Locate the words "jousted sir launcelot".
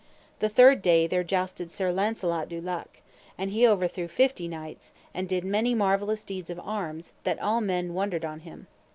1.23-2.49